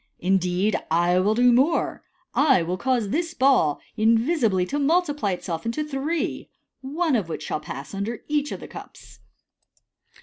[0.17, 2.01] Indeed, I will do more
[2.33, 6.49] j I will cause this ball invisibly to multiply itself into three,
[6.81, 9.19] one of which shall pass under each of the cups.